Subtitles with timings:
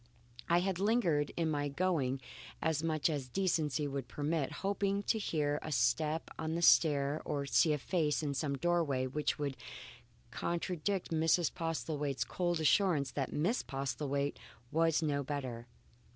[0.49, 2.21] I had lingered in my going
[2.59, 7.45] as much as decency would permit, hoping to hear a step on the stair or
[7.45, 9.55] see a face in some doorway which would
[10.31, 11.53] contradict Mrs.
[11.53, 14.39] Postlethwaite's cold assurance that Miss Postlethwaite
[14.71, 15.67] was no better.